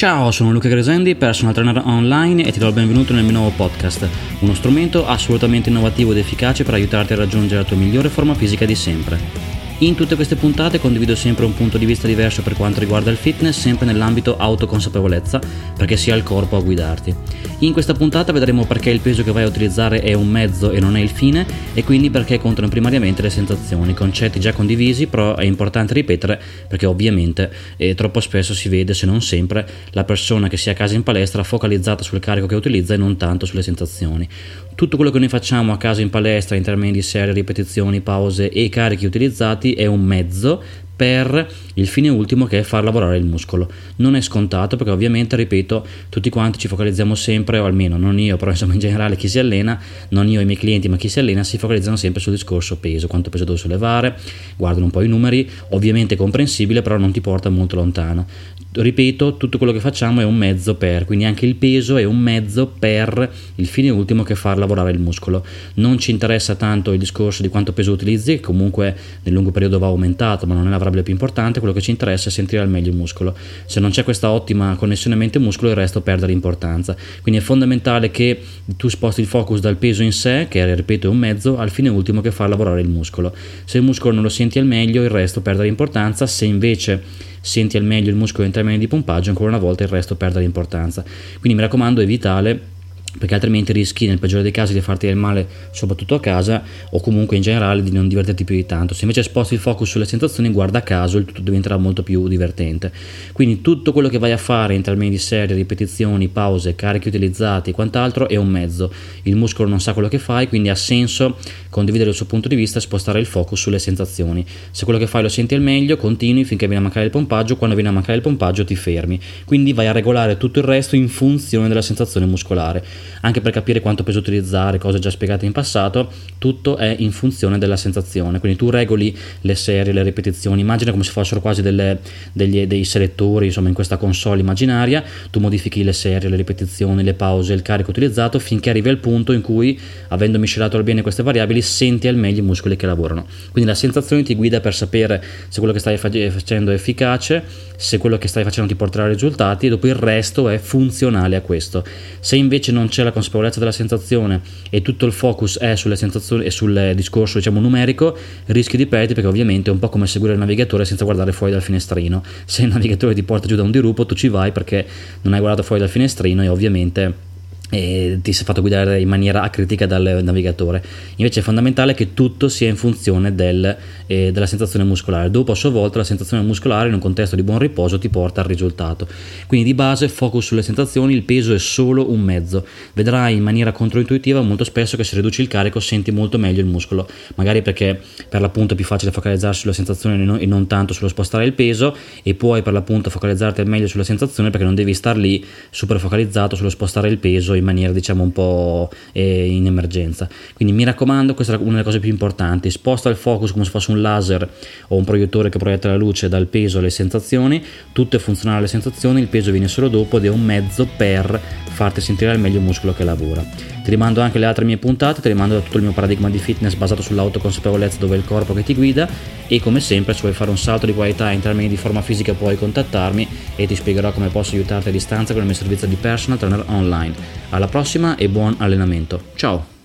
Ciao, 0.00 0.30
sono 0.30 0.50
Luca 0.50 0.70
Gresendi, 0.70 1.14
personal 1.14 1.52
trainer 1.52 1.82
online 1.84 2.42
e 2.44 2.52
ti 2.52 2.58
do 2.58 2.68
il 2.68 2.72
benvenuto 2.72 3.12
nel 3.12 3.22
mio 3.22 3.34
nuovo 3.34 3.52
podcast, 3.54 4.08
uno 4.38 4.54
strumento 4.54 5.06
assolutamente 5.06 5.68
innovativo 5.68 6.12
ed 6.12 6.16
efficace 6.16 6.64
per 6.64 6.72
aiutarti 6.72 7.12
a 7.12 7.16
raggiungere 7.16 7.60
la 7.60 7.66
tua 7.66 7.76
migliore 7.76 8.08
forma 8.08 8.32
fisica 8.32 8.64
di 8.64 8.74
sempre. 8.74 9.49
In 9.82 9.94
tutte 9.94 10.14
queste 10.14 10.36
puntate 10.36 10.78
condivido 10.78 11.14
sempre 11.14 11.46
un 11.46 11.54
punto 11.54 11.78
di 11.78 11.86
vista 11.86 12.06
diverso 12.06 12.42
per 12.42 12.52
quanto 12.52 12.80
riguarda 12.80 13.10
il 13.10 13.16
fitness, 13.16 13.58
sempre 13.58 13.86
nell'ambito 13.86 14.36
autoconsapevolezza, 14.36 15.40
perché 15.74 15.96
sia 15.96 16.14
il 16.14 16.22
corpo 16.22 16.58
a 16.58 16.60
guidarti. 16.60 17.14
In 17.60 17.72
questa 17.72 17.94
puntata 17.94 18.30
vedremo 18.30 18.66
perché 18.66 18.90
il 18.90 19.00
peso 19.00 19.22
che 19.22 19.32
vai 19.32 19.44
a 19.44 19.46
utilizzare 19.46 20.00
è 20.00 20.12
un 20.12 20.28
mezzo 20.28 20.70
e 20.70 20.80
non 20.80 20.96
è 20.96 21.00
il 21.00 21.08
fine 21.08 21.46
e 21.72 21.82
quindi 21.82 22.10
perché 22.10 22.38
contano 22.38 22.68
primariamente 22.68 23.22
le 23.22 23.30
sensazioni, 23.30 23.94
concetti 23.94 24.38
già 24.38 24.52
condivisi, 24.52 25.06
però 25.06 25.34
è 25.36 25.44
importante 25.44 25.94
ripetere 25.94 26.40
perché 26.68 26.84
ovviamente 26.84 27.50
eh, 27.78 27.94
troppo 27.94 28.20
spesso 28.20 28.52
si 28.52 28.68
vede, 28.68 28.92
se 28.92 29.06
non 29.06 29.22
sempre, 29.22 29.66
la 29.92 30.04
persona 30.04 30.48
che 30.48 30.58
sia 30.58 30.72
a 30.72 30.74
casa 30.74 30.94
in 30.94 31.02
palestra 31.02 31.42
focalizzata 31.42 32.02
sul 32.02 32.18
carico 32.18 32.46
che 32.46 32.54
utilizza 32.54 32.92
e 32.92 32.98
non 32.98 33.16
tanto 33.16 33.46
sulle 33.46 33.62
sensazioni. 33.62 34.28
Tutto 34.74 34.96
quello 34.96 35.10
che 35.10 35.18
noi 35.18 35.28
facciamo 35.28 35.72
a 35.72 35.76
casa 35.76 36.00
in 36.00 36.08
palestra 36.08 36.56
in 36.56 36.62
termini 36.62 36.92
di 36.92 37.02
serie, 37.02 37.34
ripetizioni, 37.34 38.00
pause 38.00 38.48
e 38.48 38.68
carichi 38.70 39.04
utilizzati 39.04 39.69
è 39.74 39.86
un 39.86 40.04
mezzo 40.04 40.62
per 41.00 41.50
il 41.74 41.86
fine 41.86 42.10
ultimo 42.10 42.44
che 42.44 42.58
è 42.58 42.62
far 42.62 42.84
lavorare 42.84 43.16
il 43.16 43.24
muscolo. 43.24 43.70
Non 43.96 44.16
è 44.16 44.20
scontato 44.20 44.76
perché 44.76 44.92
ovviamente, 44.92 45.34
ripeto, 45.34 45.86
tutti 46.10 46.28
quanti 46.28 46.58
ci 46.58 46.68
focalizziamo 46.68 47.14
sempre, 47.14 47.56
o 47.56 47.64
almeno 47.64 47.96
non 47.96 48.18
io, 48.18 48.36
però 48.36 48.50
insomma 48.50 48.74
in 48.74 48.80
generale 48.80 49.16
chi 49.16 49.26
si 49.26 49.38
allena, 49.38 49.80
non 50.10 50.28
io 50.28 50.40
e 50.40 50.42
i 50.42 50.44
miei 50.44 50.58
clienti, 50.58 50.90
ma 50.90 50.98
chi 50.98 51.08
si 51.08 51.18
allena 51.18 51.42
si 51.42 51.56
focalizzano 51.56 51.96
sempre 51.96 52.20
sul 52.20 52.32
discorso 52.32 52.76
peso, 52.76 53.06
quanto 53.06 53.30
peso 53.30 53.44
devo 53.44 53.56
sollevare, 53.56 54.18
guardano 54.58 54.84
un 54.84 54.90
po' 54.90 55.00
i 55.00 55.08
numeri, 55.08 55.48
ovviamente 55.70 56.16
comprensibile, 56.16 56.82
però 56.82 56.98
non 56.98 57.12
ti 57.12 57.22
porta 57.22 57.48
molto 57.48 57.76
lontano. 57.76 58.26
Ripeto, 58.72 59.38
tutto 59.38 59.56
quello 59.56 59.72
che 59.72 59.80
facciamo 59.80 60.20
è 60.20 60.24
un 60.24 60.36
mezzo 60.36 60.74
per, 60.74 61.06
quindi 61.06 61.24
anche 61.24 61.46
il 61.46 61.56
peso 61.56 61.96
è 61.96 62.04
un 62.04 62.18
mezzo 62.18 62.66
per 62.78 63.32
il 63.56 63.66
fine 63.66 63.88
ultimo 63.88 64.22
che 64.22 64.34
è 64.34 64.36
far 64.36 64.58
lavorare 64.58 64.90
il 64.92 65.00
muscolo. 65.00 65.44
Non 65.74 65.98
ci 65.98 66.10
interessa 66.10 66.54
tanto 66.54 66.92
il 66.92 66.98
discorso 66.98 67.40
di 67.40 67.48
quanto 67.48 67.72
peso 67.72 67.90
utilizzi, 67.90 68.34
che 68.34 68.40
comunque 68.40 68.94
nel 69.22 69.32
lungo 69.32 69.50
periodo 69.50 69.78
va 69.78 69.86
aumentato, 69.86 70.46
ma 70.46 70.54
non 70.54 70.66
è 70.66 70.70
la 70.70 70.78
variabile 70.90 71.02
più 71.02 71.12
importante, 71.12 71.58
quello 71.60 71.74
che 71.74 71.80
ci 71.80 71.90
interessa 71.90 72.28
è 72.28 72.32
sentire 72.32 72.60
al 72.60 72.68
meglio 72.68 72.90
il 72.90 72.96
muscolo. 72.96 73.34
Se 73.64 73.80
non 73.80 73.90
c'è 73.90 74.04
questa 74.04 74.30
ottima 74.30 74.74
connessione 74.76 75.16
mente-muscolo, 75.16 75.70
il 75.70 75.76
resto 75.76 76.00
perde 76.00 76.26
l'importanza. 76.26 76.96
Quindi 77.22 77.40
è 77.40 77.42
fondamentale 77.42 78.10
che 78.10 78.40
tu 78.76 78.88
sposti 78.88 79.20
il 79.20 79.26
focus 79.26 79.60
dal 79.60 79.76
peso 79.76 80.02
in 80.02 80.12
sé, 80.12 80.46
che 80.48 80.74
ripeto 80.74 81.06
è 81.06 81.10
un 81.10 81.18
mezzo, 81.18 81.56
al 81.56 81.70
fine 81.70 81.88
ultimo 81.88 82.20
che 82.20 82.28
è 82.28 82.32
far 82.32 82.48
lavorare 82.48 82.80
il 82.80 82.88
muscolo. 82.88 83.34
Se 83.64 83.78
il 83.78 83.84
muscolo 83.84 84.14
non 84.14 84.22
lo 84.22 84.28
senti 84.28 84.58
al 84.58 84.66
meglio, 84.66 85.02
il 85.02 85.10
resto 85.10 85.40
perde 85.40 85.62
l'importanza. 85.62 86.26
Se 86.26 86.44
invece 86.44 87.02
senti 87.40 87.76
al 87.76 87.84
meglio 87.84 88.10
il 88.10 88.16
muscolo 88.16 88.44
in 88.44 88.52
termini 88.52 88.78
di 88.78 88.88
pompaggio, 88.88 89.30
ancora 89.30 89.48
una 89.48 89.58
volta 89.58 89.84
il 89.84 89.88
resto 89.88 90.16
perde 90.16 90.40
l'importanza. 90.40 91.02
Quindi 91.38 91.54
mi 91.54 91.64
raccomando, 91.64 92.00
è 92.00 92.06
vitale 92.06 92.78
perché 93.18 93.34
altrimenti 93.34 93.72
rischi 93.72 94.06
nel 94.06 94.18
peggiore 94.18 94.42
dei 94.42 94.52
casi 94.52 94.72
di 94.72 94.80
farti 94.80 95.06
del 95.06 95.16
male 95.16 95.46
soprattutto 95.72 96.14
a 96.14 96.20
casa 96.20 96.62
o 96.90 97.00
comunque 97.00 97.36
in 97.36 97.42
generale 97.42 97.82
di 97.82 97.90
non 97.90 98.06
divertirti 98.06 98.44
più 98.44 98.54
di 98.54 98.66
tanto. 98.66 98.94
Se 98.94 99.02
invece 99.02 99.22
sposti 99.22 99.54
il 99.54 99.60
focus 99.60 99.90
sulle 99.90 100.04
sensazioni 100.04 100.50
guarda 100.50 100.82
caso 100.82 101.18
il 101.18 101.24
tutto 101.24 101.40
diventerà 101.40 101.76
molto 101.76 102.02
più 102.02 102.28
divertente. 102.28 102.92
Quindi 103.32 103.62
tutto 103.62 103.92
quello 103.92 104.08
che 104.08 104.18
vai 104.18 104.30
a 104.30 104.36
fare 104.36 104.74
in 104.74 104.82
termini 104.82 105.10
di 105.10 105.18
serie, 105.18 105.56
ripetizioni, 105.56 106.28
pause, 106.28 106.76
carichi 106.76 107.08
utilizzati 107.08 107.70
e 107.70 107.72
quant'altro 107.72 108.28
è 108.28 108.36
un 108.36 108.48
mezzo. 108.48 108.92
Il 109.22 109.34
muscolo 109.34 109.68
non 109.68 109.80
sa 109.80 109.92
quello 109.92 110.08
che 110.08 110.18
fai 110.18 110.46
quindi 110.46 110.68
ha 110.68 110.76
senso 110.76 111.36
condividere 111.68 112.10
il 112.10 112.16
suo 112.16 112.26
punto 112.26 112.48
di 112.48 112.54
vista 112.54 112.78
e 112.78 112.80
spostare 112.80 113.18
il 113.18 113.26
focus 113.26 113.60
sulle 113.60 113.78
sensazioni. 113.80 114.44
Se 114.70 114.84
quello 114.84 115.00
che 115.00 115.08
fai 115.08 115.22
lo 115.22 115.28
senti 115.28 115.54
al 115.54 115.62
meglio 115.62 115.96
continui 115.96 116.44
finché 116.44 116.66
viene 116.66 116.80
a 116.80 116.84
mancare 116.84 117.06
il 117.06 117.10
pompaggio 117.10 117.56
quando 117.56 117.74
viene 117.74 117.90
a 117.90 117.92
mancare 117.92 118.16
il 118.16 118.22
pompaggio 118.22 118.64
ti 118.64 118.76
fermi. 118.76 119.18
Quindi 119.44 119.72
vai 119.72 119.88
a 119.88 119.92
regolare 119.92 120.36
tutto 120.36 120.60
il 120.60 120.64
resto 120.64 120.94
in 120.94 121.08
funzione 121.08 121.66
della 121.66 121.82
sensazione 121.82 122.26
muscolare 122.26 122.84
anche 123.22 123.40
per 123.40 123.52
capire 123.52 123.80
quanto 123.80 124.02
peso 124.02 124.18
utilizzare, 124.18 124.78
cose 124.78 124.98
già 124.98 125.10
spiegate 125.10 125.46
in 125.46 125.52
passato, 125.52 126.10
tutto 126.38 126.76
è 126.76 126.94
in 126.98 127.12
funzione 127.12 127.58
della 127.58 127.76
sensazione, 127.76 128.38
quindi 128.38 128.58
tu 128.58 128.70
regoli 128.70 129.16
le 129.42 129.54
serie, 129.54 129.92
le 129.92 130.02
ripetizioni, 130.02 130.60
immagina 130.60 130.90
come 130.90 131.04
se 131.04 131.10
fossero 131.10 131.40
quasi 131.40 131.62
delle, 131.62 132.00
degli, 132.32 132.66
dei 132.66 132.84
selettori 132.84 133.46
insomma 133.46 133.68
in 133.68 133.74
questa 133.74 133.96
console 133.96 134.40
immaginaria, 134.40 135.02
tu 135.30 135.40
modifichi 135.40 135.82
le 135.82 135.92
serie, 135.92 136.28
le 136.28 136.36
ripetizioni, 136.36 137.02
le 137.02 137.14
pause, 137.14 137.52
il 137.52 137.62
carico 137.62 137.90
utilizzato 137.90 138.38
finché 138.38 138.70
arrivi 138.70 138.88
al 138.88 138.98
punto 138.98 139.32
in 139.32 139.40
cui 139.40 139.78
avendo 140.08 140.38
miscelato 140.38 140.76
al 140.76 140.82
bene 140.82 141.02
queste 141.02 141.22
variabili 141.22 141.62
senti 141.62 142.08
al 142.08 142.16
meglio 142.16 142.40
i 142.40 142.44
muscoli 142.44 142.76
che 142.76 142.86
lavorano, 142.86 143.26
quindi 143.50 143.70
la 143.70 143.76
sensazione 143.76 144.22
ti 144.22 144.34
guida 144.34 144.60
per 144.60 144.74
sapere 144.74 145.22
se 145.48 145.58
quello 145.58 145.72
che 145.72 145.80
stai 145.80 145.96
facendo 145.96 146.70
è 146.70 146.74
efficace, 146.74 147.42
se 147.76 147.98
quello 147.98 148.18
che 148.18 148.28
stai 148.28 148.44
facendo 148.44 148.70
ti 148.70 148.76
porterà 148.76 149.08
risultati 149.08 149.66
e 149.66 149.70
dopo 149.70 149.86
il 149.86 149.94
resto 149.94 150.48
è 150.48 150.58
funzionale 150.58 151.36
a 151.36 151.40
questo, 151.40 151.84
se 152.20 152.36
invece 152.36 152.72
non 152.72 152.89
c'è 152.90 153.02
la 153.02 153.12
consapevolezza 153.12 153.58
della 153.58 153.72
sensazione 153.72 154.40
e 154.68 154.82
tutto 154.82 155.06
il 155.06 155.12
focus 155.12 155.58
è 155.58 155.76
sulle 155.76 155.96
sensazioni 155.96 156.44
e 156.44 156.50
sul 156.50 156.92
discorso 156.94 157.38
diciamo 157.38 157.60
numerico, 157.60 158.16
rischi 158.46 158.76
di 158.76 158.86
perderti 158.86 159.14
perché 159.14 159.28
ovviamente 159.28 159.70
è 159.70 159.72
un 159.72 159.78
po' 159.78 159.88
come 159.88 160.06
seguire 160.06 160.34
il 160.34 160.40
navigatore 160.40 160.84
senza 160.84 161.04
guardare 161.04 161.32
fuori 161.32 161.52
dal 161.52 161.62
finestrino. 161.62 162.22
Se 162.44 162.62
il 162.62 162.68
navigatore 162.68 163.14
ti 163.14 163.22
porta 163.22 163.46
giù 163.46 163.56
da 163.56 163.62
un 163.62 163.70
dirupo, 163.70 164.04
tu 164.04 164.14
ci 164.14 164.28
vai 164.28 164.52
perché 164.52 164.86
non 165.22 165.32
hai 165.32 165.40
guardato 165.40 165.62
fuori 165.62 165.80
dal 165.80 165.90
finestrino 165.90 166.42
e 166.42 166.48
ovviamente 166.48 167.28
e 167.70 168.18
ti 168.20 168.32
sei 168.32 168.44
fatto 168.44 168.60
guidare 168.60 169.00
in 169.00 169.08
maniera 169.08 169.42
acritica 169.42 169.86
dal 169.86 170.20
navigatore. 170.22 170.82
Invece 171.16 171.40
è 171.40 171.42
fondamentale 171.42 171.94
che 171.94 172.14
tutto 172.14 172.48
sia 172.48 172.68
in 172.68 172.76
funzione 172.76 173.34
del, 173.34 173.76
eh, 174.06 174.32
della 174.32 174.46
sensazione 174.46 174.84
muscolare. 174.84 175.30
Dopo 175.30 175.52
a 175.52 175.54
sua 175.54 175.70
volta 175.70 175.98
la 175.98 176.04
sensazione 176.04 176.42
muscolare 176.42 176.88
in 176.88 176.94
un 176.94 177.00
contesto 177.00 177.36
di 177.36 177.42
buon 177.42 177.58
riposo 177.58 177.98
ti 177.98 178.08
porta 178.08 178.40
al 178.40 178.46
risultato. 178.46 179.06
Quindi 179.46 179.66
di 179.66 179.74
base 179.74 180.08
focus 180.08 180.46
sulle 180.46 180.62
sensazioni, 180.62 181.14
il 181.14 181.22
peso 181.22 181.54
è 181.54 181.58
solo 181.58 182.10
un 182.10 182.20
mezzo. 182.20 182.66
Vedrai 182.92 183.36
in 183.36 183.42
maniera 183.42 183.72
controintuitiva 183.72 184.40
molto 184.40 184.64
spesso 184.64 184.96
che 184.96 185.04
se 185.04 185.16
riduci 185.16 185.42
il 185.42 185.48
carico 185.48 185.80
senti 185.80 186.10
molto 186.10 186.38
meglio 186.38 186.60
il 186.60 186.66
muscolo, 186.66 187.08
magari 187.36 187.62
perché 187.62 188.00
per 188.28 188.40
l'appunto 188.40 188.74
è 188.74 188.76
più 188.76 188.84
facile 188.84 189.12
focalizzarsi 189.12 189.60
sulla 189.60 189.72
sensazione 189.72 190.40
e 190.40 190.46
non, 190.46 190.66
tanto 190.66 190.92
sullo 190.92 191.08
spostare 191.08 191.44
il 191.44 191.52
peso 191.52 191.96
e 192.22 192.34
puoi 192.34 192.62
per 192.62 192.72
l'appunto 192.72 193.10
focalizzarti 193.10 193.60
al 193.60 193.68
meglio 193.68 193.86
sulla 193.86 194.04
sensazione 194.04 194.50
perché 194.50 194.64
non 194.64 194.74
devi 194.74 194.94
star 194.94 195.16
lì 195.16 195.44
super 195.70 195.98
focalizzato 195.98 196.56
sullo 196.56 196.68
spostare 196.68 197.08
il 197.08 197.18
peso 197.18 197.54
in 197.60 197.64
maniera 197.64 197.92
diciamo 197.92 198.22
un 198.22 198.32
po' 198.32 198.90
eh, 199.12 199.46
in 199.46 199.66
emergenza. 199.66 200.28
Quindi 200.54 200.74
mi 200.74 200.84
raccomando, 200.84 201.34
questa 201.34 201.54
è 201.54 201.56
una 201.56 201.70
delle 201.70 201.84
cose 201.84 202.00
più 202.00 202.10
importanti, 202.10 202.70
sposta 202.70 203.08
il 203.08 203.16
focus 203.16 203.52
come 203.52 203.64
se 203.64 203.70
fosse 203.70 203.90
un 203.90 204.00
laser 204.00 204.48
o 204.88 204.96
un 204.96 205.04
proiettore 205.04 205.48
che 205.48 205.58
proietta 205.58 205.88
la 205.88 205.96
luce 205.96 206.28
dal 206.28 206.46
peso 206.46 206.78
alle 206.78 206.90
sensazioni, 206.90 207.62
tutto 207.92 208.16
è 208.16 208.18
funzionale 208.18 208.58
alle 208.58 208.68
sensazioni, 208.68 209.20
il 209.20 209.28
peso 209.28 209.50
viene 209.50 209.68
solo 209.68 209.88
dopo 209.88 210.18
ed 210.18 210.24
è 210.24 210.28
un 210.28 210.42
mezzo 210.42 210.88
per 210.96 211.40
farti 211.80 212.02
sentire 212.02 212.30
al 212.30 212.38
meglio 212.38 212.58
il 212.58 212.64
muscolo 212.64 212.92
che 212.92 213.04
lavora. 213.04 213.42
Ti 213.42 213.88
rimando 213.88 214.20
anche 214.20 214.38
le 214.38 214.44
altre 214.44 214.66
mie 214.66 214.76
puntate, 214.76 215.22
ti 215.22 215.28
rimando 215.28 215.62
tutto 215.62 215.78
il 215.78 215.82
mio 215.84 215.92
paradigma 215.92 216.28
di 216.28 216.36
fitness 216.36 216.74
basato 216.74 217.00
sull'autoconsapevolezza 217.00 217.98
dove 217.98 218.16
è 218.16 218.18
il 218.18 218.26
corpo 218.26 218.52
che 218.52 218.62
ti 218.62 218.74
guida 218.74 219.08
e 219.46 219.60
come 219.60 219.80
sempre 219.80 220.12
se 220.12 220.20
vuoi 220.20 220.34
fare 220.34 220.50
un 220.50 220.58
salto 220.58 220.84
di 220.84 220.92
qualità 220.92 221.30
in 221.30 221.40
termini 221.40 221.68
di 221.68 221.78
forma 221.78 222.02
fisica 222.02 222.34
puoi 222.34 222.58
contattarmi 222.58 223.26
e 223.56 223.66
ti 223.66 223.74
spiegherò 223.74 224.12
come 224.12 224.28
posso 224.28 224.56
aiutarti 224.56 224.90
a 224.90 224.92
distanza 224.92 225.32
con 225.32 225.40
il 225.40 225.48
mio 225.48 225.56
servizio 225.56 225.86
di 225.86 225.96
personal 225.96 226.38
trainer 226.38 226.64
online. 226.66 227.14
Alla 227.48 227.66
prossima 227.66 228.14
e 228.16 228.28
buon 228.28 228.56
allenamento. 228.58 229.22
Ciao! 229.34 229.79